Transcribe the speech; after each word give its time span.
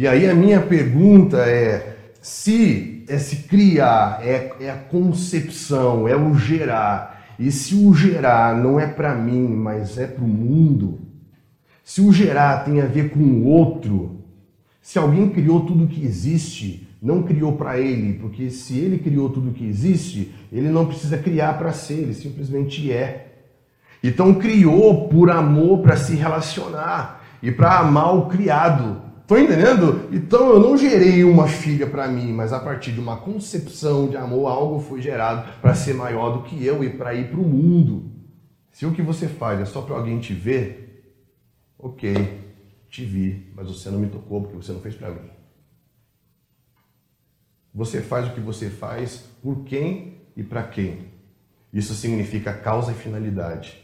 E 0.00 0.08
aí 0.08 0.26
a 0.26 0.34
minha 0.34 0.62
pergunta 0.62 1.36
é: 1.40 1.94
se 2.22 3.04
é 3.06 3.18
se 3.18 3.36
criar 3.42 4.20
é, 4.22 4.50
é 4.58 4.70
a 4.70 4.76
concepção, 4.76 6.08
é 6.08 6.16
o 6.16 6.34
gerar, 6.34 7.34
e 7.38 7.52
se 7.52 7.74
o 7.74 7.92
gerar 7.92 8.56
não 8.56 8.80
é 8.80 8.86
para 8.86 9.14
mim, 9.14 9.48
mas 9.48 9.98
é 9.98 10.06
para 10.06 10.24
o 10.24 10.26
mundo, 10.26 11.00
se 11.84 12.00
o 12.00 12.10
gerar 12.14 12.64
tem 12.64 12.80
a 12.80 12.86
ver 12.86 13.10
com 13.10 13.18
o 13.18 13.44
outro, 13.44 14.24
se 14.80 14.98
alguém 14.98 15.28
criou 15.28 15.66
tudo 15.66 15.86
que 15.86 16.02
existe, 16.02 16.88
não 17.02 17.22
criou 17.22 17.52
para 17.58 17.78
ele, 17.78 18.14
porque 18.14 18.48
se 18.48 18.78
ele 18.78 18.96
criou 18.96 19.28
tudo 19.28 19.52
que 19.52 19.68
existe, 19.68 20.34
ele 20.50 20.70
não 20.70 20.86
precisa 20.86 21.18
criar 21.18 21.58
para 21.58 21.74
ser, 21.74 21.98
ele 21.98 22.14
simplesmente 22.14 22.90
é. 22.90 23.34
Então 24.02 24.32
criou 24.32 25.08
por 25.08 25.30
amor 25.30 25.80
para 25.80 25.98
se 25.98 26.14
relacionar 26.14 27.22
e 27.42 27.52
para 27.52 27.80
amar 27.80 28.16
o 28.16 28.28
criado. 28.28 29.09
Estou 29.30 29.38
entendendo? 29.38 30.08
Então 30.12 30.50
eu 30.50 30.58
não 30.58 30.76
gerei 30.76 31.22
uma 31.22 31.46
filha 31.46 31.86
para 31.86 32.08
mim, 32.08 32.32
mas 32.32 32.52
a 32.52 32.58
partir 32.58 32.90
de 32.90 32.98
uma 32.98 33.16
concepção 33.16 34.08
de 34.08 34.16
amor, 34.16 34.48
algo 34.48 34.80
foi 34.80 35.00
gerado 35.00 35.48
para 35.60 35.72
ser 35.72 35.94
maior 35.94 36.30
do 36.30 36.42
que 36.42 36.66
eu 36.66 36.82
e 36.82 36.90
para 36.90 37.14
ir 37.14 37.30
para 37.30 37.38
o 37.38 37.44
mundo. 37.44 38.10
Se 38.72 38.84
o 38.84 38.92
que 38.92 39.00
você 39.00 39.28
faz 39.28 39.60
é 39.60 39.64
só 39.64 39.82
para 39.82 39.94
alguém 39.94 40.18
te 40.18 40.34
ver, 40.34 40.88
Ok, 41.78 42.12
te 42.90 43.04
vi, 43.04 43.52
mas 43.54 43.68
você 43.68 43.88
não 43.88 44.00
me 44.00 44.08
tocou 44.08 44.42
porque 44.42 44.56
você 44.56 44.72
não 44.72 44.80
fez 44.80 44.96
para 44.96 45.10
mim. 45.10 45.30
Você 47.72 48.02
faz 48.02 48.26
o 48.26 48.34
que 48.34 48.40
você 48.40 48.68
faz 48.68 49.28
por 49.40 49.62
quem 49.62 50.22
e 50.36 50.42
para 50.42 50.64
quem. 50.64 51.06
Isso 51.72 51.94
significa 51.94 52.52
causa 52.52 52.90
e 52.90 52.96
finalidade. 52.96 53.80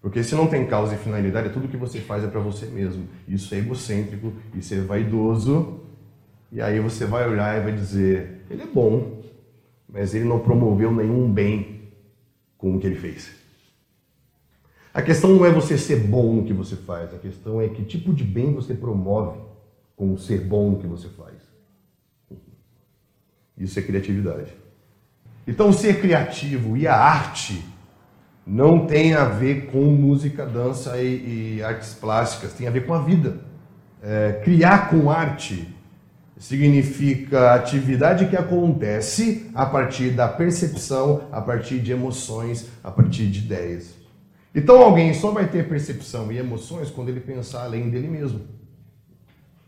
Porque 0.00 0.22
se 0.22 0.34
não 0.34 0.46
tem 0.46 0.66
causa 0.66 0.94
e 0.94 0.98
finalidade, 0.98 1.52
tudo 1.52 1.68
que 1.68 1.76
você 1.76 2.00
faz 2.00 2.24
é 2.24 2.26
para 2.26 2.40
você 2.40 2.66
mesmo. 2.66 3.06
Isso 3.28 3.54
é 3.54 3.58
egocêntrico, 3.58 4.32
isso 4.54 4.72
é 4.72 4.78
vaidoso. 4.78 5.80
E 6.50 6.60
aí 6.60 6.80
você 6.80 7.04
vai 7.04 7.28
olhar 7.28 7.58
e 7.58 7.62
vai 7.62 7.72
dizer: 7.72 8.44
ele 8.50 8.62
é 8.62 8.66
bom, 8.66 9.22
mas 9.88 10.14
ele 10.14 10.24
não 10.24 10.38
promoveu 10.38 10.90
nenhum 10.90 11.30
bem 11.30 11.92
com 12.56 12.76
o 12.76 12.80
que 12.80 12.86
ele 12.86 12.96
fez. 12.96 13.30
A 14.92 15.02
questão 15.02 15.34
não 15.34 15.44
é 15.44 15.52
você 15.52 15.78
ser 15.78 16.00
bom 16.00 16.34
no 16.34 16.44
que 16.44 16.52
você 16.52 16.74
faz, 16.74 17.14
a 17.14 17.18
questão 17.18 17.60
é 17.60 17.68
que 17.68 17.84
tipo 17.84 18.12
de 18.12 18.24
bem 18.24 18.52
você 18.52 18.74
promove 18.74 19.38
com 19.94 20.12
o 20.12 20.18
ser 20.18 20.40
bom 20.40 20.70
no 20.70 20.78
que 20.78 20.86
você 20.86 21.08
faz. 21.08 21.36
Isso 23.56 23.78
é 23.78 23.82
criatividade. 23.82 24.52
Então, 25.46 25.72
ser 25.72 26.00
criativo 26.00 26.76
e 26.76 26.86
a 26.86 26.96
arte 26.96 27.62
não 28.46 28.86
tem 28.86 29.14
a 29.14 29.24
ver 29.24 29.66
com 29.66 29.84
música, 29.84 30.46
dança 30.46 31.00
e, 31.00 31.56
e 31.56 31.62
artes 31.62 31.94
plásticas, 31.94 32.52
tem 32.52 32.66
a 32.66 32.70
ver 32.70 32.86
com 32.86 32.94
a 32.94 33.02
vida. 33.02 33.38
É, 34.02 34.40
criar 34.42 34.88
com 34.90 35.10
arte 35.10 35.68
significa 36.38 37.54
atividade 37.54 38.26
que 38.26 38.36
acontece 38.36 39.50
a 39.54 39.66
partir 39.66 40.10
da 40.10 40.26
percepção, 40.26 41.28
a 41.30 41.40
partir 41.40 41.78
de 41.78 41.92
emoções, 41.92 42.66
a 42.82 42.90
partir 42.90 43.26
de 43.26 43.40
ideias. 43.40 43.94
Então 44.54 44.80
alguém 44.82 45.12
só 45.12 45.30
vai 45.30 45.46
ter 45.46 45.68
percepção 45.68 46.32
e 46.32 46.38
emoções 46.38 46.90
quando 46.90 47.10
ele 47.10 47.20
pensar 47.20 47.64
além 47.64 47.90
dele 47.90 48.08
mesmo. 48.08 48.40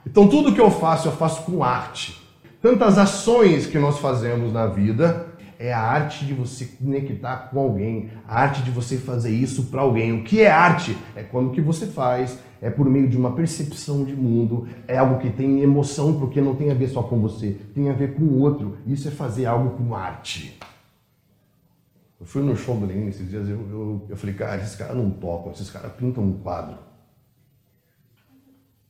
Então 0.06 0.26
tudo 0.26 0.54
que 0.54 0.60
eu 0.60 0.70
faço, 0.70 1.08
eu 1.08 1.12
faço 1.12 1.42
com 1.42 1.62
arte. 1.62 2.20
Tantas 2.62 2.96
ações 2.96 3.66
que 3.66 3.78
nós 3.78 3.98
fazemos 3.98 4.52
na 4.52 4.66
vida 4.66 5.26
é 5.62 5.72
a 5.72 5.80
arte 5.80 6.26
de 6.26 6.34
você 6.34 6.64
conectar 6.64 7.48
com 7.48 7.60
alguém, 7.60 8.10
a 8.26 8.40
arte 8.40 8.62
de 8.62 8.70
você 8.72 8.98
fazer 8.98 9.30
isso 9.30 9.66
para 9.66 9.80
alguém. 9.80 10.12
O 10.12 10.24
que 10.24 10.40
é 10.40 10.50
arte? 10.50 10.98
É 11.14 11.22
quando 11.22 11.52
que 11.52 11.60
você 11.60 11.86
faz 11.86 12.36
é 12.60 12.68
por 12.68 12.88
meio 12.88 13.08
de 13.08 13.16
uma 13.16 13.32
percepção 13.32 14.04
de 14.04 14.14
mundo, 14.14 14.68
é 14.88 14.98
algo 14.98 15.20
que 15.20 15.30
tem 15.30 15.60
emoção, 15.60 16.18
porque 16.18 16.40
não 16.40 16.56
tem 16.56 16.70
a 16.70 16.74
ver 16.74 16.88
só 16.88 17.02
com 17.02 17.20
você, 17.20 17.56
tem 17.74 17.90
a 17.90 17.92
ver 17.92 18.14
com 18.14 18.22
o 18.22 18.40
outro. 18.40 18.78
Isso 18.86 19.06
é 19.06 19.10
fazer 19.10 19.46
algo 19.46 19.76
com 19.76 19.94
arte. 19.94 20.58
Eu 22.18 22.26
fui 22.26 22.42
no 22.42 22.56
show 22.56 22.76
do 22.76 22.86
Lenin 22.86 23.08
esses 23.08 23.28
dias 23.28 23.48
eu, 23.48 23.56
eu, 23.56 24.06
eu 24.08 24.16
falei, 24.16 24.34
cara, 24.34 24.62
esses 24.62 24.74
caras 24.74 24.96
não 24.96 25.10
tocam, 25.10 25.52
esses 25.52 25.70
caras 25.70 25.92
pintam 25.92 26.24
um 26.24 26.38
quadro. 26.38 26.78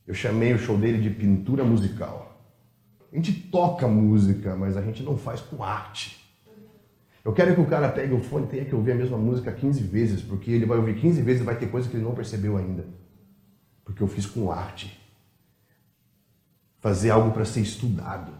Eu 0.07 0.15
chamei 0.15 0.53
o 0.53 0.59
show 0.59 0.77
dele 0.77 0.99
de 0.99 1.11
pintura 1.11 1.63
musical. 1.63 2.35
A 3.11 3.15
gente 3.15 3.31
toca 3.31 3.87
música, 3.87 4.55
mas 4.55 4.75
a 4.75 4.81
gente 4.81 5.03
não 5.03 5.17
faz 5.17 5.39
com 5.39 5.63
arte. 5.63 6.22
Eu 7.23 7.31
quero 7.31 7.55
que 7.55 7.61
o 7.61 7.65
cara 7.65 7.89
pegue 7.89 8.13
o 8.13 8.19
fone 8.19 8.45
e 8.45 8.49
tenha 8.49 8.65
que 8.65 8.75
ouvir 8.75 8.91
a 8.91 8.95
mesma 8.95 9.17
música 9.17 9.51
15 9.51 9.81
vezes, 9.83 10.21
porque 10.21 10.51
ele 10.51 10.65
vai 10.65 10.77
ouvir 10.77 10.95
15 10.95 11.21
vezes 11.21 11.41
e 11.41 11.45
vai 11.45 11.57
ter 11.57 11.67
coisa 11.67 11.87
que 11.87 11.95
ele 11.95 12.03
não 12.03 12.13
percebeu 12.13 12.57
ainda. 12.57 12.85
Porque 13.85 14.03
eu 14.03 14.07
fiz 14.07 14.25
com 14.25 14.51
arte. 14.51 14.99
Fazer 16.79 17.11
algo 17.11 17.31
para 17.31 17.45
ser 17.45 17.61
estudado. 17.61 18.33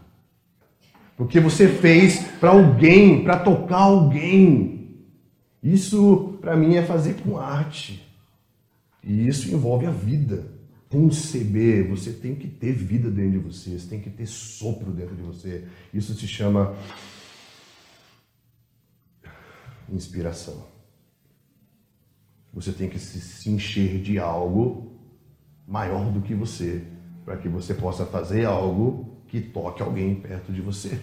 Porque 1.16 1.40
você 1.40 1.66
fez 1.68 2.18
para 2.38 2.50
alguém, 2.50 3.24
para 3.24 3.38
tocar 3.38 3.78
alguém. 3.78 5.06
Isso, 5.62 6.36
para 6.40 6.54
mim, 6.54 6.74
é 6.74 6.82
fazer 6.82 7.14
com 7.22 7.38
arte. 7.38 8.06
E 9.02 9.26
isso 9.26 9.50
envolve 9.50 9.86
a 9.86 9.90
vida. 9.90 10.52
Conceber, 10.90 11.88
você 11.88 12.12
tem 12.12 12.34
que 12.34 12.48
ter 12.48 12.72
vida 12.72 13.10
dentro 13.10 13.32
de 13.32 13.38
você, 13.38 13.78
você 13.78 13.88
tem 13.88 14.00
que 14.00 14.10
ter 14.10 14.26
sopro 14.26 14.92
dentro 14.92 15.16
de 15.16 15.22
você. 15.22 15.64
Isso 15.92 16.14
se 16.14 16.28
chama 16.28 16.76
inspiração. 19.90 20.64
Você 22.52 22.72
tem 22.72 22.88
que 22.88 22.98
se 22.98 23.50
encher 23.50 24.00
de 24.00 24.18
algo 24.18 24.92
maior 25.66 26.10
do 26.12 26.20
que 26.20 26.34
você, 26.34 26.84
para 27.24 27.36
que 27.36 27.48
você 27.48 27.74
possa 27.74 28.06
fazer 28.06 28.44
algo 28.44 29.16
que 29.28 29.40
toque 29.40 29.82
alguém 29.82 30.14
perto 30.14 30.52
de 30.52 30.60
você. 30.60 31.00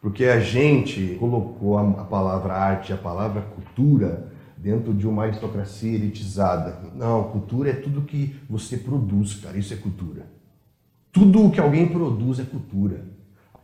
Porque 0.00 0.24
a 0.24 0.40
gente 0.40 1.16
colocou 1.20 1.78
a 1.78 2.04
palavra 2.04 2.54
arte, 2.54 2.92
a 2.92 2.96
palavra 2.96 3.42
cultura 3.42 4.32
dentro 4.56 4.92
de 4.92 5.06
uma 5.06 5.24
aristocracia 5.24 5.92
elitizada. 5.92 6.90
Não, 6.94 7.30
cultura 7.30 7.70
é 7.70 7.74
tudo 7.74 8.02
que 8.02 8.34
você 8.48 8.76
produz, 8.76 9.34
cara, 9.34 9.56
isso 9.56 9.72
é 9.72 9.76
cultura. 9.76 10.26
Tudo 11.12 11.46
o 11.46 11.50
que 11.50 11.60
alguém 11.60 11.86
produz 11.86 12.40
é 12.40 12.44
cultura. 12.44 13.04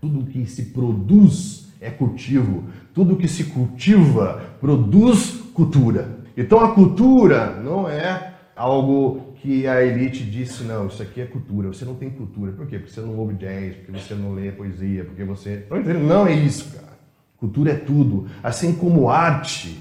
Tudo 0.00 0.26
que 0.26 0.46
se 0.46 0.66
produz 0.66 1.67
é 1.80 1.90
cultivo. 1.90 2.64
Tudo 2.94 3.16
que 3.16 3.28
se 3.28 3.44
cultiva 3.44 4.42
produz 4.60 5.30
cultura. 5.54 6.18
Então 6.36 6.60
a 6.60 6.72
cultura 6.72 7.60
não 7.60 7.88
é 7.88 8.34
algo 8.54 9.32
que 9.36 9.66
a 9.66 9.84
elite 9.84 10.24
disse, 10.24 10.64
não, 10.64 10.88
isso 10.88 11.02
aqui 11.02 11.20
é 11.20 11.26
cultura, 11.26 11.68
você 11.68 11.84
não 11.84 11.94
tem 11.94 12.10
cultura. 12.10 12.52
Por 12.52 12.66
quê? 12.66 12.78
Porque 12.78 12.92
você 12.92 13.00
não 13.00 13.16
ouve 13.16 13.34
jazz, 13.34 13.76
porque 13.76 13.92
você 13.92 14.14
não 14.14 14.34
lê 14.34 14.50
poesia, 14.50 15.04
porque 15.04 15.22
você... 15.24 15.64
Não 16.06 16.26
é 16.26 16.32
isso, 16.32 16.72
cara. 16.72 16.98
Cultura 17.36 17.70
é 17.70 17.76
tudo. 17.76 18.26
Assim 18.42 18.72
como 18.72 19.08
arte 19.08 19.78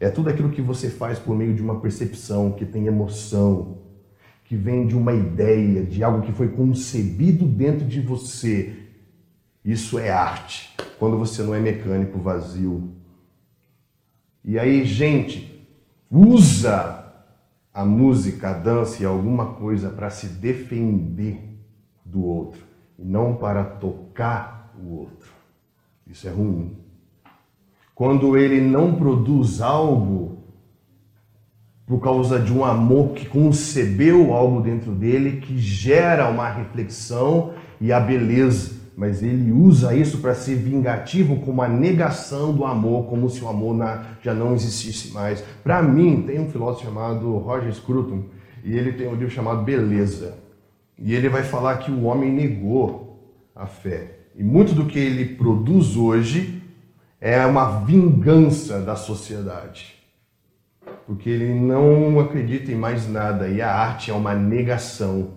é 0.00 0.08
tudo 0.08 0.28
aquilo 0.28 0.50
que 0.50 0.60
você 0.60 0.90
faz 0.90 1.18
por 1.18 1.36
meio 1.36 1.54
de 1.54 1.62
uma 1.62 1.80
percepção, 1.80 2.50
que 2.50 2.64
tem 2.64 2.86
emoção, 2.86 3.78
que 4.44 4.56
vem 4.56 4.86
de 4.86 4.96
uma 4.96 5.12
ideia, 5.12 5.84
de 5.84 6.02
algo 6.02 6.22
que 6.22 6.32
foi 6.32 6.48
concebido 6.48 7.44
dentro 7.46 7.86
de 7.86 8.00
você. 8.00 8.85
Isso 9.66 9.98
é 9.98 10.10
arte. 10.10 10.72
Quando 10.96 11.18
você 11.18 11.42
não 11.42 11.52
é 11.52 11.58
mecânico 11.58 12.20
vazio. 12.20 12.92
E 14.44 14.60
aí, 14.60 14.84
gente, 14.84 15.68
usa 16.08 17.04
a 17.74 17.84
música, 17.84 18.50
a 18.50 18.52
dança 18.52 19.02
e 19.02 19.06
alguma 19.06 19.54
coisa 19.54 19.90
para 19.90 20.08
se 20.08 20.28
defender 20.28 21.42
do 22.04 22.24
outro 22.24 22.62
e 22.96 23.04
não 23.04 23.34
para 23.34 23.64
tocar 23.64 24.72
o 24.80 24.98
outro. 24.98 25.32
Isso 26.06 26.28
é 26.28 26.30
ruim. 26.30 26.78
Quando 27.92 28.36
ele 28.36 28.60
não 28.60 28.94
produz 28.94 29.60
algo 29.60 30.44
por 31.84 31.98
causa 31.98 32.38
de 32.38 32.52
um 32.52 32.64
amor 32.64 33.14
que 33.14 33.26
concebeu 33.26 34.32
algo 34.32 34.60
dentro 34.60 34.92
dele 34.92 35.40
que 35.40 35.58
gera 35.58 36.30
uma 36.30 36.48
reflexão 36.48 37.54
e 37.80 37.92
a 37.92 37.98
beleza 37.98 38.75
mas 38.96 39.22
ele 39.22 39.52
usa 39.52 39.94
isso 39.94 40.18
para 40.18 40.34
ser 40.34 40.54
vingativo 40.54 41.36
com 41.40 41.50
uma 41.50 41.68
negação 41.68 42.54
do 42.54 42.64
amor, 42.64 43.04
como 43.04 43.28
se 43.28 43.44
o 43.44 43.48
amor 43.48 43.76
já 44.22 44.32
não 44.32 44.54
existisse 44.54 45.12
mais. 45.12 45.44
Para 45.62 45.82
mim, 45.82 46.22
tem 46.22 46.40
um 46.40 46.48
filósofo 46.48 46.86
chamado 46.86 47.36
Roger 47.36 47.72
Scruton, 47.74 48.24
e 48.64 48.74
ele 48.74 48.94
tem 48.94 49.06
um 49.06 49.14
livro 49.14 49.30
chamado 49.30 49.62
Beleza. 49.62 50.38
E 50.98 51.14
ele 51.14 51.28
vai 51.28 51.42
falar 51.42 51.76
que 51.76 51.90
o 51.90 52.04
homem 52.04 52.32
negou 52.32 53.38
a 53.54 53.66
fé. 53.66 54.20
E 54.34 54.42
muito 54.42 54.74
do 54.74 54.86
que 54.86 54.98
ele 54.98 55.34
produz 55.34 55.94
hoje 55.94 56.62
é 57.20 57.44
uma 57.44 57.80
vingança 57.80 58.80
da 58.80 58.96
sociedade. 58.96 59.94
Porque 61.06 61.28
ele 61.28 61.52
não 61.52 62.18
acredita 62.18 62.72
em 62.72 62.76
mais 62.76 63.06
nada. 63.06 63.46
E 63.46 63.60
a 63.60 63.70
arte 63.72 64.10
é 64.10 64.14
uma 64.14 64.34
negação 64.34 65.32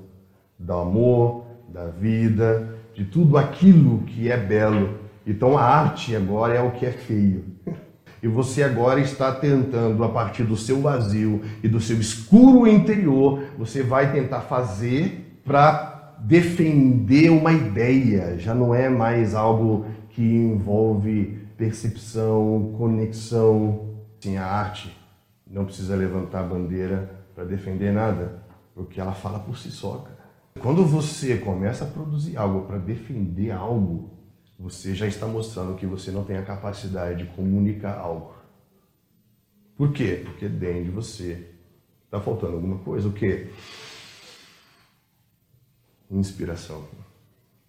do 0.57 0.73
amor, 0.73 1.45
da 1.67 1.87
vida, 1.87 2.78
de 2.99 3.05
tudo 3.05 3.37
aquilo 3.37 3.99
que 3.99 4.29
é 4.29 4.35
belo. 4.35 4.99
Então 5.25 5.57
a 5.57 5.63
arte 5.63 6.13
agora 6.13 6.53
é 6.53 6.61
o 6.61 6.71
que 6.71 6.85
é 6.85 6.91
feio. 6.91 7.45
E 8.21 8.27
você 8.27 8.61
agora 8.61 8.99
está 8.99 9.31
tentando, 9.31 10.03
a 10.03 10.09
partir 10.09 10.43
do 10.43 10.57
seu 10.57 10.81
vazio 10.81 11.41
e 11.63 11.69
do 11.69 11.79
seu 11.79 11.97
escuro 11.97 12.67
interior, 12.67 13.41
você 13.57 13.81
vai 13.81 14.11
tentar 14.11 14.41
fazer 14.41 15.39
para 15.45 16.17
defender 16.19 17.29
uma 17.29 17.53
ideia, 17.53 18.37
já 18.37 18.53
não 18.53 18.75
é 18.75 18.89
mais 18.89 19.33
algo 19.33 19.85
que 20.09 20.21
envolve 20.21 21.39
percepção, 21.55 22.73
conexão. 22.77 23.91
Sim, 24.19 24.35
a 24.35 24.45
arte 24.45 24.93
não 25.49 25.63
precisa 25.63 25.95
levantar 25.95 26.43
bandeira 26.43 27.09
para 27.33 27.45
defender 27.45 27.93
nada, 27.93 28.43
porque 28.75 28.99
ela 28.99 29.13
fala 29.13 29.39
por 29.39 29.57
si 29.57 29.71
só, 29.71 29.99
cara. 29.99 30.18
Quando 30.61 30.85
você 30.85 31.37
começa 31.37 31.85
a 31.85 31.87
produzir 31.87 32.35
algo 32.37 32.67
para 32.67 32.77
defender 32.77 33.51
algo, 33.51 34.11
você 34.59 34.93
já 34.93 35.07
está 35.07 35.25
mostrando 35.25 35.75
que 35.75 35.85
você 35.85 36.11
não 36.11 36.23
tem 36.23 36.37
a 36.37 36.43
capacidade 36.43 37.23
de 37.23 37.31
comunicar 37.31 37.97
algo. 37.97 38.33
Por 39.77 39.93
quê? 39.93 40.21
Porque 40.25 40.49
dentro 40.49 40.83
de 40.83 40.89
você 40.91 41.47
está 42.03 42.19
faltando 42.19 42.55
alguma 42.55 42.79
coisa. 42.79 43.07
O 43.07 43.13
quê? 43.13 43.49
Inspiração. 46.11 46.85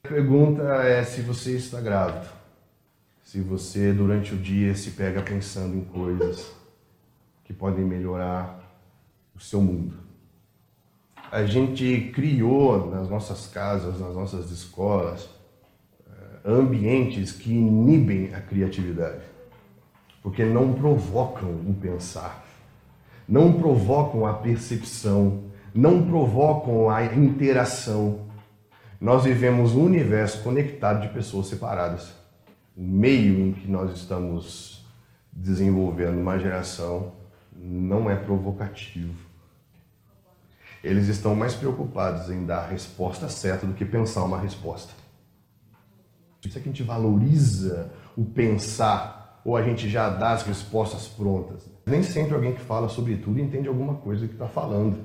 A 0.02 0.08
pergunta 0.08 0.62
é 0.82 1.04
se 1.04 1.20
você 1.20 1.56
está 1.56 1.81
grávido. 1.81 2.28
Se 3.22 3.40
você 3.40 3.92
durante 3.92 4.34
o 4.34 4.38
dia 4.38 4.75
se 4.75 4.90
pega 4.90 5.22
pensando 5.22 5.76
em 5.76 5.84
coisas 5.84 6.50
que 7.44 7.52
podem 7.52 7.84
melhorar 7.84 8.58
o 9.32 9.38
seu 9.38 9.60
mundo. 9.60 10.09
A 11.32 11.44
gente 11.44 12.10
criou 12.12 12.90
nas 12.90 13.08
nossas 13.08 13.46
casas, 13.46 14.00
nas 14.00 14.16
nossas 14.16 14.50
escolas, 14.50 15.28
eh, 16.04 16.40
ambientes 16.44 17.30
que 17.30 17.52
inibem 17.52 18.34
a 18.34 18.40
criatividade, 18.40 19.22
porque 20.24 20.44
não 20.44 20.72
provocam 20.72 21.48
o 21.48 21.72
pensar, 21.80 22.44
não 23.28 23.52
provocam 23.52 24.26
a 24.26 24.34
percepção, 24.34 25.44
não 25.72 26.04
provocam 26.04 26.90
a 26.90 27.04
interação. 27.04 28.22
Nós 29.00 29.22
vivemos 29.22 29.72
um 29.72 29.84
universo 29.84 30.42
conectado 30.42 31.00
de 31.00 31.14
pessoas 31.14 31.46
separadas. 31.46 32.12
O 32.76 32.82
meio 32.82 33.38
em 33.38 33.52
que 33.52 33.70
nós 33.70 33.92
estamos 33.92 34.84
desenvolvendo 35.32 36.20
uma 36.20 36.36
geração 36.40 37.12
não 37.54 38.10
é 38.10 38.16
provocativo 38.16 39.29
eles 40.82 41.08
estão 41.08 41.34
mais 41.34 41.54
preocupados 41.54 42.30
em 42.30 42.44
dar 42.44 42.60
a 42.60 42.66
resposta 42.66 43.28
certa 43.28 43.66
do 43.66 43.74
que 43.74 43.84
pensar 43.84 44.24
uma 44.24 44.38
resposta. 44.38 44.92
Isso 46.44 46.56
é 46.56 46.60
que 46.60 46.68
a 46.68 46.72
gente 46.72 46.82
valoriza 46.82 47.92
o 48.16 48.24
pensar 48.24 49.40
ou 49.44 49.56
a 49.56 49.62
gente 49.62 49.88
já 49.88 50.08
dá 50.08 50.32
as 50.32 50.42
respostas 50.42 51.06
prontas. 51.06 51.68
Nem 51.86 52.02
sempre 52.02 52.34
alguém 52.34 52.54
que 52.54 52.60
fala 52.60 52.88
sobre 52.88 53.16
tudo 53.16 53.40
entende 53.40 53.68
alguma 53.68 53.94
coisa 53.94 54.26
que 54.26 54.34
está 54.34 54.48
falando. 54.48 54.98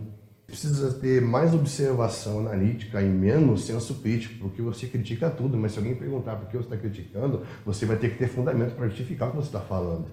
Precisa 0.47 0.93
ter 0.93 1.21
mais 1.21 1.53
observação 1.53 2.39
analítica 2.39 3.01
e 3.01 3.09
menos 3.09 3.65
senso 3.65 3.95
crítico, 3.95 4.39
porque 4.39 4.61
você 4.61 4.85
critica 4.85 5.29
tudo, 5.29 5.57
mas 5.57 5.71
se 5.71 5.79
alguém 5.79 5.95
perguntar 5.95 6.35
por 6.35 6.47
que 6.47 6.55
você 6.55 6.65
está 6.65 6.77
criticando, 6.77 7.41
você 7.65 7.85
vai 7.85 7.97
ter 7.97 8.11
que 8.11 8.17
ter 8.17 8.27
fundamento 8.27 8.75
para 8.75 8.87
justificar 8.87 9.29
o 9.29 9.31
que 9.31 9.37
você 9.37 9.47
está 9.47 9.61
falando. 9.61 10.05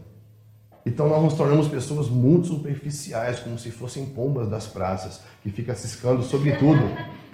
Então 0.84 1.08
nós 1.08 1.22
nos 1.22 1.34
tornamos 1.34 1.68
pessoas 1.68 2.08
muito 2.08 2.48
superficiais, 2.48 3.38
como 3.38 3.58
se 3.58 3.70
fossem 3.70 4.06
pombas 4.06 4.48
das 4.48 4.66
praças, 4.66 5.20
que 5.42 5.50
fica 5.50 5.74
ciscando 5.74 6.22
sobre 6.22 6.52
tudo. 6.56 6.82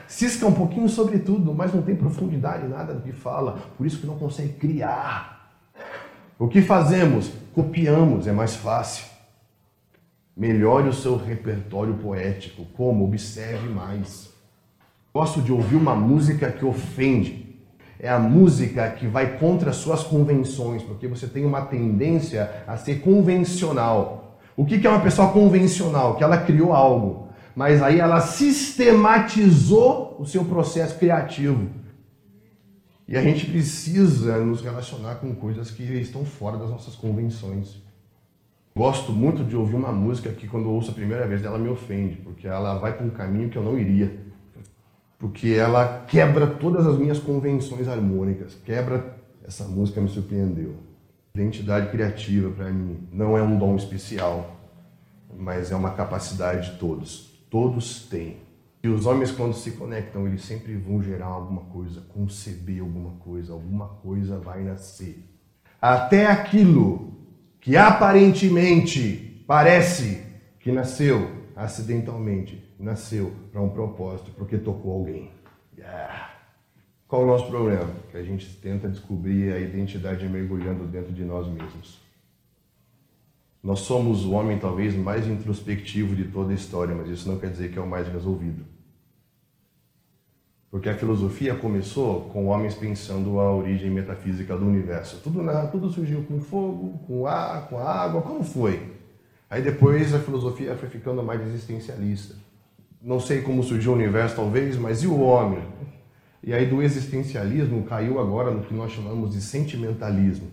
Cisca 0.06 0.47
um 0.47 0.53
pouquinho 0.53 0.89
sobre 0.89 1.19
tudo, 1.19 1.55
mas 1.55 1.73
não 1.73 1.83
tem 1.83 1.97
profundidade 1.97 2.67
nada 2.67 2.95
do 2.95 3.03
que 3.03 3.12
fala, 3.12 3.59
por 3.77 3.87
isso 3.87 4.00
que 4.00 4.06
não 4.06 4.19
consegue 4.19 4.55
criar. 4.55 5.53
O 6.39 6.47
que 6.47 6.62
fazemos? 6.62 7.31
Copiamos, 7.55 8.27
é 8.27 8.33
mais 8.33 8.55
fácil. 8.55 9.06
Melhore 10.37 10.89
o 10.89 10.93
seu 10.93 11.17
repertório 11.17 11.95
poético. 11.95 12.65
Como? 12.77 13.05
Observe 13.05 13.69
mais. 13.69 14.31
Gosto 15.12 15.43
de 15.43 15.53
ouvir 15.53 15.75
uma 15.75 15.97
música 15.97 16.53
que 16.53 16.65
ofende 16.65 17.48
é 17.99 18.09
a 18.09 18.19
música 18.19 18.91
que 18.91 19.06
vai 19.06 19.39
contra 19.39 19.71
as 19.71 19.77
suas 19.77 20.03
convenções, 20.05 20.83
porque 20.83 21.09
você 21.09 21.27
tem 21.27 21.45
uma 21.45 21.62
tendência 21.62 22.62
a 22.67 22.77
ser 22.77 23.00
convencional. 23.00 24.39
O 24.56 24.65
que 24.65 24.87
é 24.87 24.91
uma 24.91 25.00
pessoa 25.00 25.33
convencional? 25.33 26.15
Que 26.17 26.23
ela 26.23 26.39
criou 26.39 26.73
algo, 26.73 27.29
mas 27.55 27.83
aí 27.83 27.99
ela 27.99 28.21
sistematizou 28.21 30.17
o 30.19 30.25
seu 30.25 30.45
processo 30.45 30.97
criativo. 30.99 31.69
E 33.06 33.17
a 33.17 33.23
gente 33.23 33.47
precisa 33.47 34.39
nos 34.39 34.61
relacionar 34.61 35.17
com 35.17 35.35
coisas 35.35 35.71
que 35.71 35.83
estão 35.83 36.25
fora 36.25 36.56
das 36.59 36.71
nossas 36.71 36.95
convenções. 36.95 37.83
Gosto 38.77 39.12
muito 39.12 39.43
de 39.43 39.56
ouvir 39.56 39.75
uma 39.75 39.91
música 39.91 40.31
que, 40.31 40.47
quando 40.47 40.71
ouço 40.71 40.91
a 40.91 40.95
primeira 40.95 41.27
vez, 41.27 41.43
ela 41.43 41.59
me 41.59 41.69
ofende, 41.69 42.17
porque 42.17 42.47
ela 42.47 42.79
vai 42.79 42.93
para 42.93 43.05
um 43.06 43.11
caminho 43.11 43.49
que 43.49 43.56
eu 43.56 43.62
não 43.62 43.77
iria 43.79 44.29
porque 45.19 45.49
ela 45.49 46.05
quebra 46.06 46.47
todas 46.47 46.87
as 46.87 46.97
minhas 46.97 47.19
convenções 47.19 47.88
harmônicas, 47.88 48.55
quebra. 48.65 49.19
Essa 49.44 49.65
música 49.65 50.00
me 50.00 50.09
surpreendeu. 50.09 50.76
Identidade 51.35 51.91
criativa 51.91 52.50
para 52.50 52.70
mim 52.70 53.09
não 53.12 53.37
é 53.37 53.43
um 53.43 53.59
dom 53.59 53.76
especial, 53.76 54.56
mas 55.37 55.73
é 55.73 55.76
uma 55.76 55.93
capacidade 55.93 56.73
de 56.73 56.79
todos. 56.79 57.44
Todos 57.50 58.06
têm. 58.09 58.37
E 58.82 58.88
os 58.88 59.06
homens, 59.06 59.32
quando 59.32 59.55
se 59.55 59.73
conectam, 59.73 60.26
eles 60.26 60.44
sempre 60.44 60.76
vão 60.76 61.03
gerar 61.03 61.26
alguma 61.26 61.62
coisa, 61.62 62.00
conceber 62.12 62.81
alguma 62.81 63.12
coisa, 63.19 63.53
alguma 63.53 63.88
coisa 63.88 64.38
vai 64.38 64.62
nascer. 64.62 65.25
Até 65.81 66.26
aquilo 66.26 67.12
que 67.61 67.76
aparentemente 67.76 69.44
parece 69.47 70.23
que 70.61 70.71
nasceu 70.71 71.31
acidentalmente 71.56 72.68
nasceu 72.78 73.32
para 73.50 73.60
um 73.60 73.69
propósito, 73.69 74.30
porque 74.36 74.56
tocou 74.56 74.92
alguém. 74.92 75.30
Yeah. 75.76 76.30
Qual 77.08 77.22
o 77.22 77.26
nosso 77.26 77.46
problema? 77.48 77.90
Que 78.10 78.19
a 78.19 78.22
gente 78.22 78.46
tenta 78.56 78.88
descobrir 78.88 79.52
a 79.52 79.58
identidade 79.58 80.28
mergulhando 80.28 80.86
dentro 80.86 81.12
de 81.12 81.25
nós 81.25 81.48
mesmos. 81.48 81.98
Nós 83.62 83.80
somos 83.80 84.25
o 84.25 84.32
homem 84.32 84.58
talvez 84.58 84.94
mais 84.94 85.26
introspectivo 85.26 86.14
de 86.14 86.25
toda 86.25 86.52
a 86.52 86.54
história, 86.54 86.94
mas 86.94 87.08
isso 87.08 87.28
não 87.28 87.38
quer 87.38 87.50
dizer 87.50 87.72
que 87.72 87.78
é 87.78 87.82
o 87.82 87.86
mais 87.86 88.06
resolvido. 88.06 88.64
Porque 90.70 90.88
a 90.88 90.94
filosofia 90.94 91.54
começou 91.54 92.28
com 92.28 92.47
homens 92.47 92.75
pensando 92.75 93.40
a 93.40 93.54
origem 93.54 93.90
metafísica 93.90 94.56
do 94.56 94.66
universo. 94.66 95.20
Tudo, 95.25 95.40
tudo 95.73 95.90
surgiu 95.90 96.23
com 96.25 96.40
fogo, 96.40 96.99
com 97.06 97.26
ar, 97.26 97.68
com 97.68 97.78
água, 97.78 98.20
como 98.20 98.44
foi? 98.44 98.97
Aí 99.49 99.62
depois 99.62 100.14
a 100.14 100.18
filosofia 100.18 100.76
foi 100.76 100.90
ficando 100.90 101.23
mais 101.23 101.40
existencialista 101.40 102.48
não 103.00 103.21
sei 103.21 103.43
como 103.43 103.62
surgiu 103.62 103.93
o 103.93 103.95
universo 103.95 104.37
talvez, 104.37 104.76
mas 104.76 105.02
e 105.02 105.07
o 105.07 105.21
homem? 105.21 105.62
E 106.43 106.52
aí 106.52 106.67
do 106.67 106.83
existencialismo 106.83 107.85
caiu 107.85 108.19
agora 108.19 108.50
no 108.50 108.62
que 108.62 108.75
nós 108.75 108.93
chamamos 108.93 109.33
de 109.33 109.40
sentimentalismo. 109.40 110.49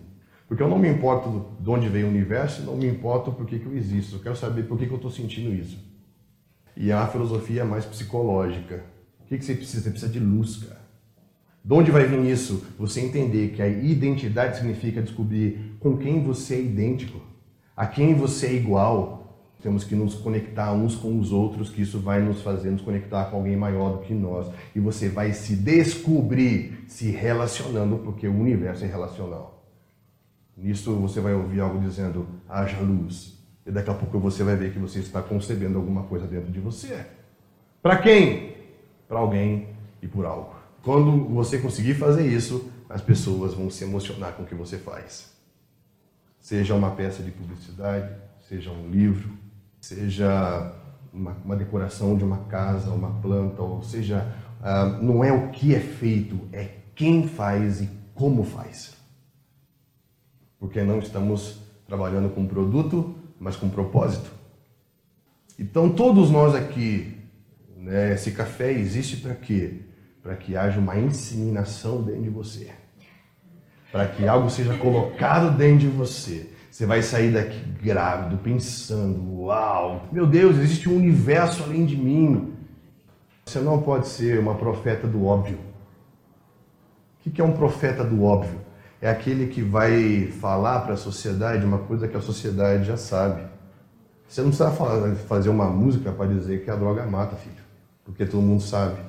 Porque 0.48 0.62
eu 0.62 0.68
não 0.68 0.78
me 0.78 0.88
importo 0.88 1.46
de 1.60 1.68
onde 1.68 1.88
veio 1.88 2.06
o 2.06 2.10
universo, 2.10 2.62
não 2.62 2.76
me 2.76 2.86
importo 2.86 3.32
por 3.32 3.46
que, 3.46 3.58
que 3.58 3.66
eu 3.66 3.76
existo, 3.76 4.16
eu 4.16 4.20
quero 4.20 4.36
saber 4.36 4.64
por 4.64 4.78
que, 4.78 4.86
que 4.86 4.92
eu 4.92 4.96
estou 4.96 5.10
sentindo 5.10 5.52
isso. 5.52 5.78
E 6.76 6.92
a 6.92 7.06
filosofia 7.06 7.62
é 7.62 7.64
mais 7.64 7.84
psicológica. 7.84 8.84
O 9.20 9.24
que, 9.24 9.38
que 9.38 9.44
você 9.44 9.54
precisa? 9.54 9.82
Você 9.82 9.90
precisa 9.90 10.12
de 10.12 10.20
luz, 10.20 10.56
cara. 10.58 10.86
De 11.64 11.72
onde 11.72 11.90
vai 11.90 12.06
vir 12.06 12.24
isso? 12.30 12.64
Você 12.78 13.00
entender 13.00 13.48
que 13.48 13.60
a 13.60 13.66
identidade 13.66 14.58
significa 14.58 15.02
descobrir 15.02 15.76
com 15.80 15.96
quem 15.96 16.22
você 16.22 16.54
é 16.54 16.60
idêntico, 16.60 17.20
a 17.76 17.86
quem 17.86 18.14
você 18.14 18.46
é 18.46 18.54
igual, 18.54 19.15
temos 19.66 19.82
que 19.82 19.96
nos 19.96 20.14
conectar 20.14 20.72
uns 20.72 20.94
com 20.94 21.18
os 21.18 21.32
outros, 21.32 21.68
que 21.68 21.82
isso 21.82 21.98
vai 21.98 22.22
nos 22.22 22.40
fazer 22.40 22.70
nos 22.70 22.82
conectar 22.82 23.24
com 23.24 23.38
alguém 23.38 23.56
maior 23.56 23.94
do 23.94 23.98
que 23.98 24.14
nós. 24.14 24.46
E 24.76 24.78
você 24.78 25.08
vai 25.08 25.32
se 25.32 25.56
descobrir 25.56 26.84
se 26.86 27.10
relacionando, 27.10 27.98
porque 27.98 28.28
o 28.28 28.32
universo 28.32 28.84
é 28.84 28.86
relacional. 28.86 29.64
Nisso 30.56 30.94
você 30.94 31.20
vai 31.20 31.34
ouvir 31.34 31.58
algo 31.58 31.80
dizendo, 31.80 32.28
haja 32.48 32.78
luz. 32.78 33.36
E 33.66 33.72
daqui 33.72 33.90
a 33.90 33.94
pouco 33.94 34.20
você 34.20 34.44
vai 34.44 34.54
ver 34.54 34.72
que 34.72 34.78
você 34.78 35.00
está 35.00 35.20
concebendo 35.20 35.78
alguma 35.78 36.04
coisa 36.04 36.28
dentro 36.28 36.52
de 36.52 36.60
você. 36.60 37.04
Para 37.82 37.96
quem? 37.96 38.54
Para 39.08 39.18
alguém 39.18 39.66
e 40.00 40.06
por 40.06 40.24
algo. 40.24 40.54
Quando 40.80 41.24
você 41.24 41.58
conseguir 41.58 41.94
fazer 41.94 42.24
isso, 42.24 42.70
as 42.88 43.02
pessoas 43.02 43.52
vão 43.52 43.68
se 43.68 43.82
emocionar 43.82 44.34
com 44.34 44.44
o 44.44 44.46
que 44.46 44.54
você 44.54 44.78
faz. 44.78 45.34
Seja 46.40 46.72
uma 46.72 46.92
peça 46.92 47.20
de 47.20 47.32
publicidade, 47.32 48.14
seja 48.48 48.70
um 48.70 48.88
livro, 48.88 49.45
seja 49.86 50.72
uma, 51.12 51.36
uma 51.44 51.56
decoração 51.56 52.16
de 52.16 52.24
uma 52.24 52.38
casa, 52.44 52.90
uma 52.90 53.20
planta, 53.20 53.62
ou 53.62 53.82
seja, 53.82 54.26
uh, 54.60 55.02
não 55.02 55.22
é 55.22 55.32
o 55.32 55.50
que 55.50 55.74
é 55.74 55.80
feito, 55.80 56.40
é 56.52 56.68
quem 56.94 57.28
faz 57.28 57.80
e 57.80 57.88
como 58.14 58.42
faz. 58.42 58.96
Porque 60.58 60.82
não 60.82 60.98
estamos 60.98 61.60
trabalhando 61.86 62.34
com 62.34 62.46
produto, 62.46 63.14
mas 63.38 63.54
com 63.54 63.68
propósito. 63.68 64.30
Então, 65.58 65.90
todos 65.90 66.30
nós 66.30 66.54
aqui, 66.54 67.16
né, 67.76 68.12
esse 68.12 68.32
café 68.32 68.72
existe 68.72 69.18
para 69.18 69.34
quê? 69.34 69.82
Para 70.20 70.34
que 70.34 70.56
haja 70.56 70.80
uma 70.80 70.98
inseminação 70.98 72.02
dentro 72.02 72.22
de 72.22 72.30
você. 72.30 72.72
Para 73.92 74.08
que 74.08 74.26
algo 74.26 74.50
seja 74.50 74.76
colocado 74.76 75.56
dentro 75.56 75.78
de 75.78 75.88
você 75.88 76.55
você 76.76 76.84
vai 76.84 77.00
sair 77.00 77.32
daqui 77.32 77.58
grávido, 77.82 78.36
pensando: 78.36 79.44
uau, 79.44 80.04
meu 80.12 80.26
Deus, 80.26 80.58
existe 80.58 80.90
um 80.90 80.96
universo 80.96 81.62
além 81.62 81.86
de 81.86 81.96
mim. 81.96 82.52
Você 83.46 83.60
não 83.60 83.80
pode 83.80 84.08
ser 84.08 84.38
uma 84.38 84.56
profeta 84.56 85.06
do 85.06 85.24
óbvio. 85.24 85.58
O 87.24 87.30
que 87.30 87.40
é 87.40 87.44
um 87.44 87.52
profeta 87.52 88.04
do 88.04 88.22
óbvio? 88.22 88.60
É 89.00 89.08
aquele 89.08 89.46
que 89.46 89.62
vai 89.62 90.26
falar 90.38 90.80
para 90.80 90.92
a 90.92 90.96
sociedade 90.98 91.64
uma 91.64 91.78
coisa 91.78 92.06
que 92.06 92.16
a 92.16 92.20
sociedade 92.20 92.84
já 92.84 92.98
sabe. 92.98 93.46
Você 94.28 94.42
não 94.42 94.50
precisa 94.50 94.70
fazer 95.26 95.48
uma 95.48 95.70
música 95.70 96.12
para 96.12 96.26
dizer 96.26 96.62
que 96.62 96.70
a 96.70 96.76
droga 96.76 97.06
mata, 97.06 97.36
filho. 97.36 97.64
Porque 98.04 98.26
todo 98.26 98.42
mundo 98.42 98.62
sabe. 98.62 99.00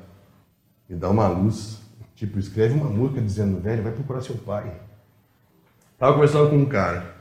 E 0.89 0.95
dá 0.95 1.09
uma 1.09 1.27
luz. 1.27 1.81
Tipo, 2.15 2.39
escreve 2.39 2.75
uma 2.75 2.89
música 2.89 3.19
dizendo, 3.19 3.59
velho, 3.59 3.83
vai 3.83 3.91
procurar 3.91 4.21
seu 4.21 4.37
pai. 4.37 4.71
Tava 5.97 6.13
conversando 6.13 6.49
com 6.49 6.55
um 6.55 6.65
cara. 6.65 7.16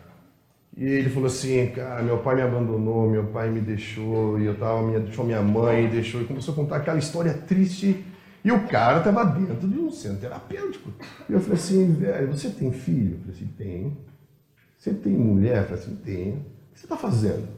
E 0.77 0.85
ele 0.85 1.09
falou 1.09 1.27
assim, 1.27 1.69
cara, 1.69 2.03
meu 2.03 2.19
pai 2.19 2.37
me 2.37 2.43
abandonou, 2.43 3.09
meu 3.09 3.25
pai 3.29 3.49
me 3.49 3.61
deixou, 3.61 4.39
e 4.39 4.45
eu 4.45 4.59
tava, 4.59 4.83
me 4.83 5.01
deixou 5.01 5.25
minha 5.25 5.41
mãe, 5.41 5.89
deixou, 5.89 6.21
e 6.21 6.27
começou 6.27 6.53
a 6.53 6.57
contar 6.57 6.77
aquela 6.77 6.99
história 6.99 7.33
triste. 7.33 8.05
E 8.45 8.53
o 8.53 8.69
cara 8.69 8.99
estava 8.99 9.25
dentro 9.25 9.67
de 9.67 9.79
um 9.79 9.91
centro 9.91 10.19
terapêutico. 10.19 10.93
E 11.29 11.33
eu 11.33 11.41
falei 11.41 11.57
assim, 11.57 11.95
velho, 11.95 12.29
você 12.29 12.51
tem 12.51 12.71
filho? 12.71 13.15
Eu 13.15 13.19
falei 13.21 13.35
assim, 13.35 13.47
tenho. 13.57 13.97
Você 14.79 14.93
tem 14.93 15.13
mulher? 15.15 15.63
Eu 15.63 15.65
falei 15.65 15.83
assim, 15.83 15.97
tenho. 15.97 16.37
O 16.37 16.75
que 16.75 16.81
você 16.81 16.85
está 16.85 16.97
fazendo? 16.97 17.49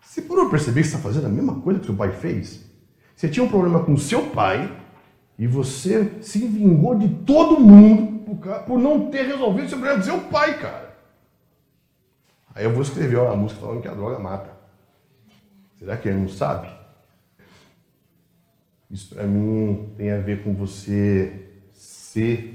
Você 0.00 0.20
por 0.20 0.50
perceber 0.50 0.82
que 0.82 0.88
você 0.88 0.96
está 0.96 1.08
fazendo 1.08 1.26
a 1.26 1.30
mesma 1.30 1.60
coisa 1.60 1.78
que 1.78 1.86
seu 1.86 1.94
pai 1.94 2.12
fez? 2.12 2.66
Você 3.14 3.28
tinha 3.28 3.44
um 3.44 3.48
problema 3.48 3.84
com 3.84 3.96
seu 3.96 4.30
pai 4.30 4.70
e 5.38 5.46
você 5.46 6.10
se 6.20 6.40
vingou 6.40 6.96
de 6.96 7.08
todo 7.08 7.58
mundo 7.60 8.36
por 8.66 8.78
não 8.78 9.10
ter 9.10 9.22
resolvido 9.26 9.66
o 9.66 9.70
problema 9.70 9.98
do 9.98 10.04
seu 10.04 10.20
pai, 10.22 10.58
cara. 10.58 10.91
Aí 12.54 12.64
eu 12.64 12.72
vou 12.72 12.82
escrever 12.82 13.18
uma 13.18 13.36
música 13.36 13.60
falando 13.60 13.80
que 13.80 13.88
a 13.88 13.94
droga 13.94 14.18
mata. 14.18 14.50
Será 15.78 15.96
que 15.96 16.08
ele 16.08 16.18
não 16.18 16.28
sabe? 16.28 16.68
Isso 18.90 19.14
para 19.14 19.24
mim 19.24 19.90
tem 19.96 20.12
a 20.12 20.18
ver 20.18 20.44
com 20.44 20.54
você 20.54 21.48
ser, 21.72 22.54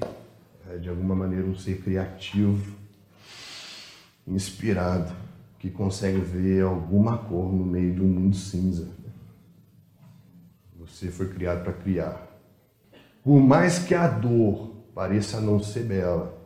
é, 0.69 0.77
de 0.77 0.87
alguma 0.87 1.15
maneira, 1.15 1.45
um 1.45 1.55
ser 1.55 1.81
criativo, 1.81 2.75
inspirado, 4.27 5.11
que 5.57 5.71
consegue 5.71 6.19
ver 6.19 6.61
alguma 6.61 7.17
cor 7.17 7.51
no 7.51 7.65
meio 7.65 7.95
de 7.95 8.01
um 8.01 8.07
mundo 8.07 8.35
cinza. 8.35 8.87
Você 10.79 11.09
foi 11.09 11.27
criado 11.29 11.63
para 11.63 11.73
criar. 11.73 12.27
Por 13.23 13.39
mais 13.39 13.79
que 13.79 13.95
a 13.95 14.07
dor 14.07 14.75
pareça 14.93 15.41
não 15.41 15.59
ser 15.59 15.83
bela, 15.83 16.37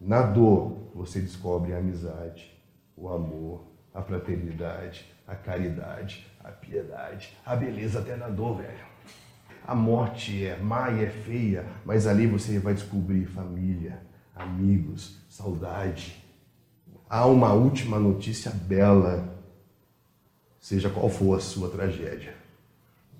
na 0.00 0.22
dor 0.22 0.85
você 0.96 1.20
descobre 1.20 1.74
a 1.74 1.78
amizade, 1.78 2.50
o 2.96 3.08
amor, 3.08 3.66
a 3.92 4.02
fraternidade, 4.02 5.04
a 5.26 5.34
caridade, 5.34 6.26
a 6.42 6.50
piedade, 6.50 7.36
a 7.44 7.54
beleza 7.54 8.00
até 8.00 8.16
na 8.16 8.28
dor, 8.28 8.56
velho. 8.56 8.86
A 9.66 9.74
morte 9.74 10.46
é 10.46 10.56
má 10.56 10.90
e 10.90 11.04
é 11.04 11.10
feia, 11.10 11.66
mas 11.84 12.06
ali 12.06 12.26
você 12.26 12.58
vai 12.58 12.72
descobrir 12.72 13.26
família, 13.26 14.00
amigos, 14.34 15.18
saudade. 15.28 16.24
Há 17.10 17.26
uma 17.26 17.52
última 17.52 17.98
notícia 17.98 18.50
bela, 18.50 19.36
seja 20.58 20.88
qual 20.88 21.10
for 21.10 21.36
a 21.36 21.40
sua 21.40 21.68
tragédia. 21.68 22.34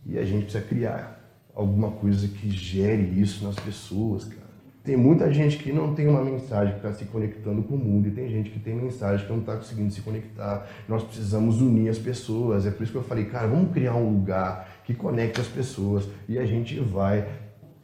E 0.06 0.18
a 0.18 0.24
gente 0.24 0.44
precisa 0.44 0.64
criar 0.64 1.20
alguma 1.54 1.90
coisa 1.90 2.26
que 2.28 2.48
gere 2.50 3.20
isso 3.20 3.44
nas 3.44 3.56
pessoas, 3.56 4.24
cara. 4.24 4.45
Tem 4.86 4.96
muita 4.96 5.32
gente 5.32 5.58
que 5.58 5.72
não 5.72 5.96
tem 5.96 6.06
uma 6.06 6.22
mensagem 6.22 6.74
que 6.74 6.78
está 6.78 6.92
se 6.92 7.06
conectando 7.06 7.60
com 7.64 7.74
o 7.74 7.78
mundo 7.78 8.06
e 8.06 8.12
tem 8.12 8.28
gente 8.28 8.50
que 8.50 8.60
tem 8.60 8.72
mensagem 8.72 9.26
que 9.26 9.32
não 9.32 9.40
está 9.40 9.56
conseguindo 9.56 9.92
se 9.92 10.00
conectar. 10.00 10.64
Nós 10.88 11.02
precisamos 11.02 11.60
unir 11.60 11.88
as 11.88 11.98
pessoas. 11.98 12.64
É 12.64 12.70
por 12.70 12.84
isso 12.84 12.92
que 12.92 12.98
eu 12.98 13.02
falei, 13.02 13.24
cara, 13.24 13.48
vamos 13.48 13.72
criar 13.72 13.96
um 13.96 14.08
lugar 14.08 14.68
que 14.84 14.94
conecte 14.94 15.40
as 15.40 15.48
pessoas 15.48 16.08
e 16.28 16.38
a 16.38 16.46
gente 16.46 16.78
vai 16.78 17.26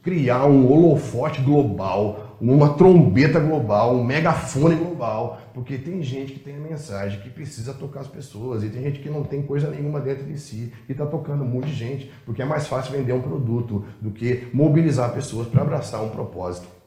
criar 0.00 0.46
um 0.46 0.70
holofote 0.70 1.40
global, 1.40 2.36
uma 2.40 2.74
trombeta 2.74 3.40
global, 3.40 3.96
um 3.96 4.04
megafone 4.04 4.76
global, 4.76 5.40
porque 5.52 5.78
tem 5.78 6.04
gente 6.04 6.34
que 6.34 6.38
tem 6.38 6.54
a 6.54 6.60
mensagem 6.60 7.20
que 7.20 7.30
precisa 7.30 7.74
tocar 7.74 8.00
as 8.00 8.08
pessoas 8.08 8.62
e 8.62 8.68
tem 8.68 8.80
gente 8.80 9.00
que 9.00 9.10
não 9.10 9.24
tem 9.24 9.42
coisa 9.42 9.68
nenhuma 9.68 10.00
dentro 10.00 10.24
de 10.24 10.38
si 10.38 10.72
e 10.88 10.92
está 10.92 11.04
tocando 11.04 11.42
um 11.42 11.48
monte 11.48 11.66
de 11.66 11.74
gente, 11.74 12.12
porque 12.24 12.42
é 12.42 12.44
mais 12.44 12.68
fácil 12.68 12.92
vender 12.92 13.12
um 13.12 13.22
produto 13.22 13.84
do 14.00 14.12
que 14.12 14.46
mobilizar 14.52 15.12
pessoas 15.12 15.48
para 15.48 15.62
abraçar 15.62 16.00
um 16.00 16.08
propósito 16.10 16.81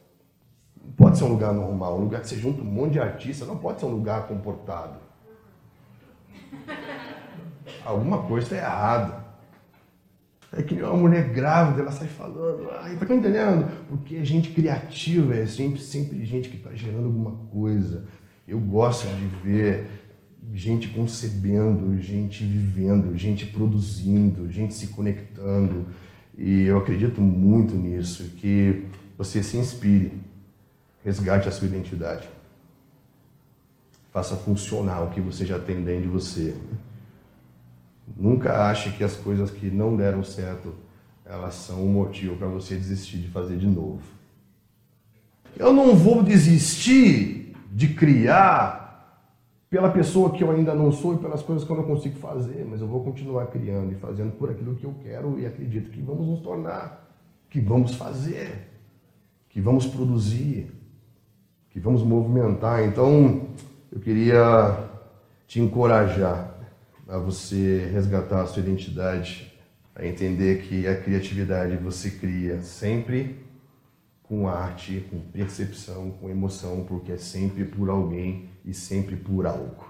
pode 0.98 1.18
ser 1.18 1.24
um 1.26 1.30
lugar 1.30 1.54
normal, 1.54 1.98
um 1.98 2.04
lugar 2.04 2.22
que 2.22 2.30
você 2.30 2.38
junta 2.38 2.62
um 2.62 2.66
monte 2.66 2.94
de 2.94 3.00
artistas, 3.00 3.48
não 3.48 3.58
pode 3.58 3.80
ser 3.80 3.86
um 3.86 3.92
lugar 3.92 4.28
comportado. 4.28 5.00
Alguma 7.84 8.24
coisa 8.24 8.46
está 8.46 8.58
errada. 8.58 9.26
É 10.52 10.62
que 10.64 10.82
uma 10.82 10.96
mulher 10.96 11.34
grávida, 11.34 11.82
ela 11.82 11.92
sai 11.92 12.08
falando, 12.08 12.70
ai, 12.80 12.96
tá 12.96 13.14
entendendo? 13.14 13.70
Porque 13.90 14.16
é 14.16 14.24
gente 14.24 14.52
criativa, 14.52 15.36
é 15.36 15.46
sempre, 15.46 15.82
sempre 15.82 16.24
gente 16.24 16.48
que 16.48 16.58
está 16.58 16.74
gerando 16.74 17.06
alguma 17.06 17.32
coisa. 17.52 18.06
Eu 18.48 18.60
gosto 18.60 19.08
de 19.08 19.26
ver 19.44 19.88
gente 20.54 20.88
concebendo, 20.90 22.00
gente 22.00 22.44
vivendo, 22.44 23.18
gente 23.18 23.46
produzindo, 23.48 24.50
gente 24.50 24.74
se 24.74 24.88
conectando. 24.88 25.88
E 26.38 26.64
eu 26.64 26.78
acredito 26.78 27.20
muito 27.20 27.76
nisso, 27.76 28.24
que 28.38 28.86
você 29.18 29.42
se 29.44 29.58
inspire 29.58 30.14
Resgate 31.06 31.48
a 31.48 31.52
sua 31.52 31.68
identidade. 31.68 32.28
Faça 34.12 34.36
funcionar 34.36 35.04
o 35.04 35.12
que 35.12 35.22
você 35.22 35.46
já 35.46 35.60
tem 35.60 35.84
dentro 35.84 36.02
de 36.02 36.08
você. 36.08 36.58
Nunca 38.18 38.68
ache 38.68 38.92
que 38.92 39.04
as 39.04 39.16
coisas 39.16 39.52
que 39.52 39.70
não 39.70 39.96
deram 39.96 40.24
certo, 40.24 40.74
elas 41.24 41.54
são 41.54 41.84
um 41.86 41.92
motivo 41.92 42.36
para 42.36 42.48
você 42.48 42.76
desistir 42.76 43.18
de 43.18 43.28
fazer 43.28 43.56
de 43.58 43.68
novo. 43.68 44.02
Eu 45.56 45.72
não 45.72 45.96
vou 45.96 46.24
desistir 46.24 47.56
de 47.72 47.90
criar 47.90 48.86
pela 49.70 49.92
pessoa 49.92 50.32
que 50.32 50.44
eu 50.44 50.50
ainda 50.50 50.74
não 50.74 50.92
sou 50.92 51.14
e 51.14 51.18
pelas 51.18 51.44
coisas 51.44 51.64
que 51.64 51.72
eu 51.72 51.78
não 51.78 51.84
consigo 51.84 52.18
fazer, 52.18 52.66
mas 52.68 52.82
eu 52.82 52.88
vou 52.88 53.04
continuar 53.04 53.48
criando 53.48 53.92
e 53.92 53.96
fazendo 53.96 54.32
por 54.32 54.50
aquilo 54.50 54.76
que 54.76 54.86
eu 54.86 54.96
quero 55.04 55.40
e 55.40 55.46
acredito 55.46 55.92
que 55.92 56.02
vamos 56.02 56.28
nos 56.28 56.40
tornar, 56.40 57.10
que 57.50 57.60
vamos 57.60 57.96
fazer, 57.96 58.70
que 59.50 59.62
vamos 59.62 59.86
produzir 59.86 60.75
que 61.76 61.80
vamos 61.82 62.04
movimentar. 62.04 62.86
Então, 62.86 63.50
eu 63.92 64.00
queria 64.00 64.80
te 65.46 65.60
encorajar 65.60 66.56
a 67.06 67.18
você 67.18 67.90
resgatar 67.92 68.44
a 68.44 68.46
sua 68.46 68.64
identidade, 68.64 69.54
a 69.94 70.06
entender 70.06 70.62
que 70.62 70.88
a 70.88 70.96
criatividade 70.96 71.76
você 71.76 72.12
cria 72.12 72.62
sempre 72.62 73.44
com 74.24 74.48
arte, 74.48 75.06
com 75.12 75.20
percepção, 75.20 76.12
com 76.12 76.30
emoção, 76.30 76.86
porque 76.88 77.12
é 77.12 77.18
sempre 77.18 77.66
por 77.66 77.90
alguém 77.90 78.50
e 78.64 78.74
sempre 78.74 79.18
por 79.18 79.46
algo. 79.46 79.86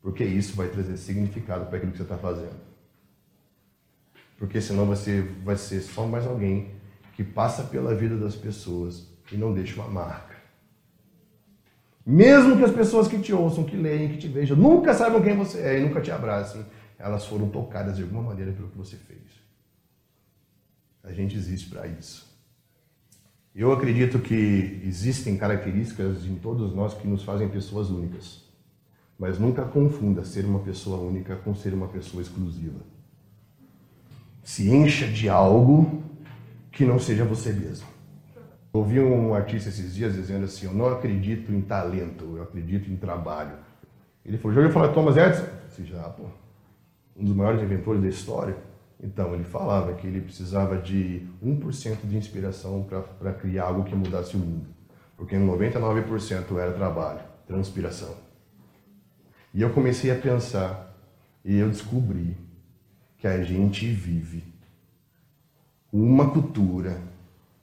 Porque 0.00 0.24
isso 0.24 0.56
vai 0.56 0.68
trazer 0.68 0.96
significado 0.96 1.66
para 1.66 1.76
aquilo 1.76 1.92
que 1.92 1.98
você 1.98 2.04
está 2.04 2.16
fazendo. 2.16 2.58
Porque 4.38 4.62
senão 4.62 4.86
você 4.86 5.20
vai 5.44 5.56
ser 5.56 5.82
só 5.82 6.06
mais 6.06 6.26
alguém 6.26 6.70
que 7.14 7.22
passa 7.22 7.64
pela 7.64 7.94
vida 7.94 8.16
das 8.16 8.34
pessoas 8.34 9.06
e 9.30 9.36
não 9.36 9.52
deixa 9.52 9.78
uma 9.78 9.90
marca. 9.90 10.29
Mesmo 12.04 12.56
que 12.56 12.64
as 12.64 12.72
pessoas 12.72 13.06
que 13.06 13.18
te 13.18 13.32
ouçam, 13.32 13.64
que 13.64 13.76
leem, 13.76 14.08
que 14.08 14.18
te 14.18 14.28
vejam, 14.28 14.56
nunca 14.56 14.94
saibam 14.94 15.22
quem 15.22 15.36
você 15.36 15.60
é 15.60 15.78
e 15.78 15.82
nunca 15.82 16.00
te 16.00 16.10
abracem, 16.10 16.64
elas 16.98 17.26
foram 17.26 17.48
tocadas 17.48 17.96
de 17.96 18.02
alguma 18.02 18.22
maneira 18.22 18.52
pelo 18.52 18.68
que 18.68 18.78
você 18.78 18.96
fez. 18.96 19.20
A 21.02 21.12
gente 21.12 21.36
existe 21.36 21.68
para 21.68 21.86
isso. 21.86 22.28
Eu 23.54 23.72
acredito 23.72 24.18
que 24.18 24.80
existem 24.84 25.36
características 25.36 26.24
em 26.24 26.36
todos 26.36 26.74
nós 26.74 26.94
que 26.94 27.06
nos 27.06 27.22
fazem 27.24 27.48
pessoas 27.48 27.90
únicas. 27.90 28.44
Mas 29.18 29.38
nunca 29.38 29.64
confunda 29.64 30.24
ser 30.24 30.44
uma 30.44 30.60
pessoa 30.60 30.98
única 30.98 31.36
com 31.36 31.54
ser 31.54 31.74
uma 31.74 31.88
pessoa 31.88 32.22
exclusiva. 32.22 32.80
Se 34.42 34.70
encha 34.70 35.06
de 35.06 35.28
algo 35.28 36.02
que 36.70 36.84
não 36.84 36.98
seja 36.98 37.24
você 37.24 37.52
mesmo. 37.52 37.86
Ouvi 38.72 39.00
um 39.00 39.34
artista 39.34 39.68
esses 39.68 39.94
dias 39.94 40.14
dizendo 40.14 40.44
assim: 40.44 40.66
Eu 40.66 40.72
não 40.72 40.86
acredito 40.86 41.52
em 41.52 41.60
talento, 41.60 42.36
eu 42.36 42.42
acredito 42.42 42.90
em 42.90 42.96
trabalho. 42.96 43.56
Ele 44.24 44.38
falou: 44.38 44.54
Já 44.54 44.60
ouviu 44.60 44.72
falar 44.72 44.88
de 44.88 44.94
Thomas 44.94 45.16
Edison? 45.16 45.46
Disse, 45.68 45.84
já, 45.84 46.02
pô. 46.04 46.24
Um 47.16 47.24
dos 47.24 47.34
maiores 47.34 47.62
inventores 47.62 48.00
da 48.00 48.08
história. 48.08 48.56
Então, 49.02 49.34
ele 49.34 49.44
falava 49.44 49.94
que 49.94 50.06
ele 50.06 50.20
precisava 50.20 50.76
de 50.76 51.26
1% 51.42 51.96
de 52.04 52.16
inspiração 52.16 52.86
para 53.18 53.32
criar 53.32 53.64
algo 53.64 53.84
que 53.84 53.94
mudasse 53.94 54.36
o 54.36 54.38
mundo. 54.38 54.66
Porque 55.16 55.36
99% 55.36 56.56
era 56.58 56.72
trabalho, 56.72 57.20
transpiração. 57.46 58.14
E 59.52 59.62
eu 59.62 59.70
comecei 59.70 60.10
a 60.10 60.14
pensar, 60.14 60.94
e 61.44 61.58
eu 61.58 61.68
descobri 61.68 62.36
que 63.18 63.26
a 63.26 63.42
gente 63.42 63.86
vive 63.90 64.44
uma 65.92 66.30
cultura 66.30 67.00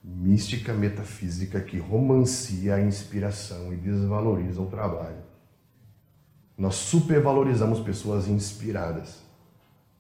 mística 0.04 0.74
metafísica 0.74 1.60
que 1.60 1.78
romancia 1.78 2.76
a 2.76 2.82
inspiração 2.82 3.74
e 3.74 3.76
desvaloriza 3.76 4.62
o 4.62 4.68
trabalho. 4.68 5.18
Nós 6.58 6.76
supervalorizamos 6.76 7.80
pessoas 7.80 8.28
inspiradas. 8.28 9.26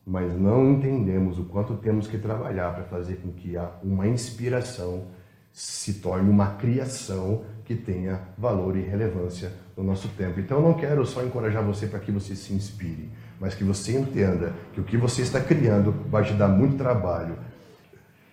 mas 0.09 0.33
não 0.39 0.71
entendemos 0.71 1.37
o 1.37 1.43
quanto 1.43 1.75
temos 1.75 2.07
que 2.07 2.17
trabalhar 2.17 2.73
para 2.73 2.85
fazer 2.85 3.15
com 3.17 3.33
que 3.33 3.55
uma 3.83 4.07
inspiração 4.07 5.03
se 5.51 5.95
torne 5.95 6.29
uma 6.29 6.51
criação 6.51 7.43
que 7.65 7.75
tenha 7.75 8.21
valor 8.37 8.77
e 8.77 8.81
relevância 8.81 9.51
no 9.75 9.83
nosso 9.83 10.07
tempo. 10.09 10.39
Então, 10.39 10.59
eu 10.59 10.63
não 10.63 10.75
quero 10.75 11.05
só 11.05 11.21
encorajar 11.25 11.61
você 11.61 11.87
para 11.87 11.99
que 11.99 12.09
você 12.09 12.37
se 12.37 12.53
inspire, 12.53 13.09
mas 13.37 13.53
que 13.53 13.65
você 13.65 13.97
entenda 13.97 14.53
que 14.71 14.79
o 14.79 14.83
que 14.85 14.95
você 14.95 15.23
está 15.23 15.41
criando 15.41 15.91
vai 16.09 16.23
te 16.23 16.33
dar 16.33 16.47
muito 16.47 16.77
trabalho. 16.77 17.37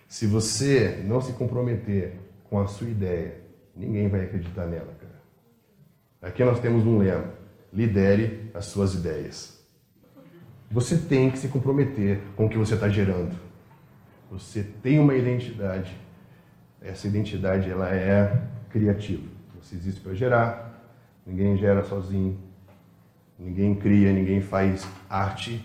Se 0.07 0.25
você 0.27 1.01
não 1.05 1.19
se 1.19 1.33
comprometer 1.33 2.13
com 2.49 2.59
a 2.59 2.67
sua 2.67 2.87
ideia, 2.87 3.35
ninguém 3.75 4.07
vai 4.07 4.21
acreditar 4.21 4.65
nela, 4.65 4.93
cara. 4.99 5.15
Aqui 6.21 6.43
nós 6.43 6.59
temos 6.59 6.85
um 6.85 6.97
lema: 6.97 7.33
lidere 7.73 8.49
as 8.53 8.65
suas 8.65 8.93
ideias. 8.93 9.55
Você 10.71 10.97
tem 10.97 11.29
que 11.29 11.37
se 11.37 11.47
comprometer 11.47 12.21
com 12.35 12.45
o 12.45 12.49
que 12.49 12.57
você 12.57 12.73
está 12.73 12.89
gerando. 12.89 13.35
Você 14.31 14.63
tem 14.63 14.99
uma 14.99 15.15
identidade. 15.15 15.95
Essa 16.81 17.07
identidade 17.07 17.69
ela 17.69 17.93
é 17.93 18.43
criativa. 18.69 19.27
Você 19.61 19.75
existe 19.75 20.01
para 20.01 20.13
gerar. 20.13 20.93
Ninguém 21.25 21.57
gera 21.57 21.83
sozinho. 21.83 22.37
Ninguém 23.37 23.75
cria, 23.75 24.13
ninguém 24.13 24.41
faz 24.41 24.87
arte 25.09 25.63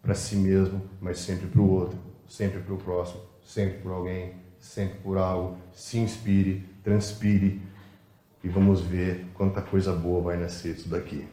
para 0.00 0.14
si 0.14 0.36
mesmo, 0.36 0.82
mas 1.00 1.18
sempre 1.18 1.46
para 1.46 1.60
o 1.60 1.68
outro, 1.68 1.98
sempre 2.28 2.60
para 2.60 2.74
o 2.74 2.78
próximo, 2.78 3.20
sempre 3.44 3.78
por 3.78 3.92
alguém, 3.92 4.32
sempre 4.58 4.98
por 5.00 5.18
algo. 5.18 5.58
Se 5.72 5.98
inspire, 5.98 6.64
transpire 6.82 7.60
e 8.42 8.48
vamos 8.48 8.80
ver 8.80 9.26
quanta 9.34 9.62
coisa 9.62 9.92
boa 9.92 10.22
vai 10.22 10.36
nascer 10.36 10.74
disso 10.74 10.88
daqui. 10.88 11.26